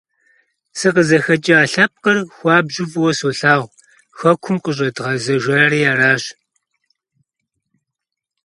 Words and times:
СыкъызыхэкӀа 0.77 1.59
лъэпкъыр 1.71 2.17
хуабжьу 2.35 2.87
фӀыуэ 2.91 3.11
солъагъу, 3.17 3.75
хэкум 4.17 4.57
къыщӀэдгъэзэжари 4.63 5.81
аращ. 5.91 6.23